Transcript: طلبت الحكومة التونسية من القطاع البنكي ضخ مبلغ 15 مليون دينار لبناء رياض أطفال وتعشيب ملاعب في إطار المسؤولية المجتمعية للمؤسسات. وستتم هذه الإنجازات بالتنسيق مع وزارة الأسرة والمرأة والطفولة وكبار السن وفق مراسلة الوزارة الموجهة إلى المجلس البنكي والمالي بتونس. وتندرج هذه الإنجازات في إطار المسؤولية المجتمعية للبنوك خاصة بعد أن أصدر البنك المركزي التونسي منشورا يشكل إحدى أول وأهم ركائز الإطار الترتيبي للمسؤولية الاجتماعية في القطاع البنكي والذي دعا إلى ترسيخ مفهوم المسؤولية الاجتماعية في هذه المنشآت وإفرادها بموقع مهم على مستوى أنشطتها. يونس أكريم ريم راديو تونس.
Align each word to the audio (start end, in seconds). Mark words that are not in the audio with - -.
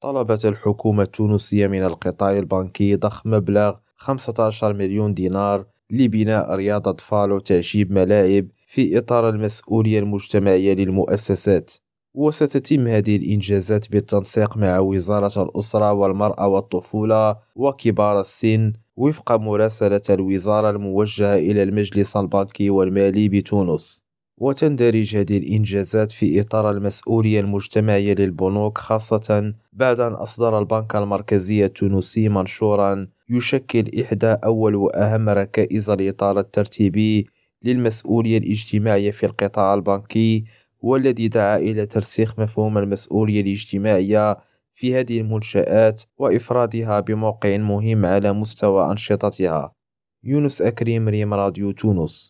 طلبت 0.00 0.46
الحكومة 0.46 1.02
التونسية 1.02 1.66
من 1.66 1.84
القطاع 1.84 2.38
البنكي 2.38 2.96
ضخ 2.96 3.26
مبلغ 3.26 3.74
15 3.96 4.72
مليون 4.72 5.14
دينار 5.14 5.66
لبناء 5.90 6.54
رياض 6.54 6.88
أطفال 6.88 7.32
وتعشيب 7.32 7.92
ملاعب 7.92 8.46
في 8.66 8.98
إطار 8.98 9.28
المسؤولية 9.28 9.98
المجتمعية 9.98 10.74
للمؤسسات. 10.74 11.70
وستتم 12.14 12.86
هذه 12.86 13.16
الإنجازات 13.16 13.90
بالتنسيق 13.90 14.56
مع 14.56 14.78
وزارة 14.78 15.42
الأسرة 15.42 15.92
والمرأة 15.92 16.46
والطفولة 16.46 17.36
وكبار 17.56 18.20
السن 18.20 18.72
وفق 18.96 19.32
مراسلة 19.32 20.02
الوزارة 20.10 20.70
الموجهة 20.70 21.34
إلى 21.34 21.62
المجلس 21.62 22.16
البنكي 22.16 22.70
والمالي 22.70 23.28
بتونس. 23.28 24.09
وتندرج 24.40 25.16
هذه 25.16 25.38
الإنجازات 25.38 26.12
في 26.12 26.40
إطار 26.40 26.70
المسؤولية 26.70 27.40
المجتمعية 27.40 28.14
للبنوك 28.14 28.78
خاصة 28.78 29.54
بعد 29.72 30.00
أن 30.00 30.12
أصدر 30.12 30.58
البنك 30.58 30.96
المركزي 30.96 31.64
التونسي 31.64 32.28
منشورا 32.28 33.06
يشكل 33.30 34.00
إحدى 34.00 34.26
أول 34.26 34.74
وأهم 34.74 35.28
ركائز 35.28 35.90
الإطار 35.90 36.38
الترتيبي 36.38 37.26
للمسؤولية 37.62 38.38
الاجتماعية 38.38 39.10
في 39.10 39.26
القطاع 39.26 39.74
البنكي 39.74 40.44
والذي 40.80 41.28
دعا 41.28 41.56
إلى 41.56 41.86
ترسيخ 41.86 42.38
مفهوم 42.38 42.78
المسؤولية 42.78 43.40
الاجتماعية 43.40 44.36
في 44.74 44.94
هذه 44.94 45.20
المنشآت 45.20 46.02
وإفرادها 46.18 47.00
بموقع 47.00 47.56
مهم 47.56 48.06
على 48.06 48.32
مستوى 48.32 48.90
أنشطتها. 48.90 49.72
يونس 50.24 50.62
أكريم 50.62 51.08
ريم 51.08 51.34
راديو 51.34 51.72
تونس. 51.72 52.28